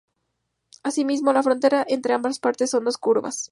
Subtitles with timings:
[0.81, 3.49] Así mismo, la frontera entre ambas partes son dos curvas.